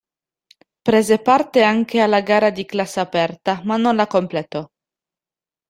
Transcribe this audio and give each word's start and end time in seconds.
Prese 0.87 1.19
parte 1.19 1.61
anche 1.61 1.99
alla 1.99 2.21
gara 2.21 2.49
di 2.49 2.65
classe 2.65 2.99
aperta 2.99 3.61
ma 3.65 3.77
non 3.77 3.95
la 3.95 4.07
completò. 4.07 4.67